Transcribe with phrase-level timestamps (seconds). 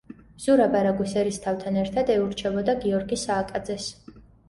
[0.45, 3.97] ზურაბ არაგვის ერისთავთან ერთად ეურჩებოდა გიორგი სააკაძეს.